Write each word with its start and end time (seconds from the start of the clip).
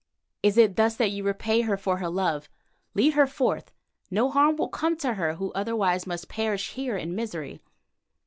Is 0.41 0.57
it 0.57 0.77
thus 0.77 0.95
that 0.95 1.11
you 1.11 1.23
repay 1.23 1.61
her 1.61 1.77
for 1.77 1.97
her 1.97 2.09
love? 2.09 2.49
Lead 2.95 3.13
her 3.13 3.27
forth. 3.27 3.71
No 4.09 4.31
harm 4.31 4.55
will 4.55 4.67
come 4.69 4.97
to 4.97 5.13
her 5.13 5.35
who 5.35 5.51
otherwise 5.53 6.07
must 6.07 6.27
perish 6.27 6.71
here 6.71 6.97
in 6.97 7.13
misery." 7.13 7.61